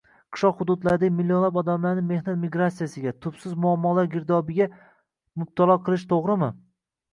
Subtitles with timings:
[0.35, 4.69] qishloq hududlaridagi millionlab odamlarni mehnat migratsiyasiga, tubsiz muammolar girdobiga
[5.43, 6.53] mubtalo qilish to‘g‘rimidi?